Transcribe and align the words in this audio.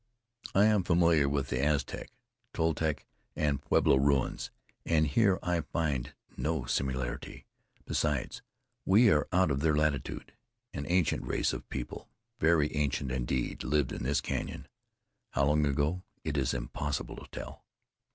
"I 0.55 0.65
am 0.65 0.83
familiar 0.83 1.29
with 1.29 1.49
the 1.49 1.63
Aztec, 1.63 2.09
Toltec 2.55 3.05
and 3.35 3.61
Pueblo 3.61 3.97
ruins, 3.97 4.49
and 4.83 5.05
here 5.05 5.37
I 5.43 5.61
find 5.61 6.15
no 6.35 6.65
similarity. 6.65 7.45
Besides, 7.85 8.41
we 8.83 9.11
are 9.11 9.27
out 9.31 9.51
of 9.51 9.59
their 9.59 9.75
latitude. 9.75 10.33
An 10.73 10.87
ancient 10.89 11.27
race 11.27 11.53
of 11.53 11.69
people 11.69 12.09
very 12.39 12.75
ancient 12.75 13.11
indeed 13.11 13.63
lived 13.63 13.91
in 13.91 14.01
this 14.01 14.21
canyon. 14.21 14.67
How 15.33 15.45
long 15.45 15.67
ago, 15.67 16.01
it 16.23 16.35
is 16.35 16.55
impossible 16.55 17.17
to 17.17 17.27
tell." 17.31 17.63